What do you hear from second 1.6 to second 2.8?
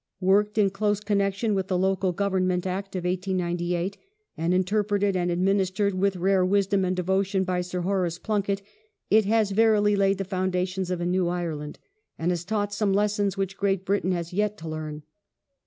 the Local Government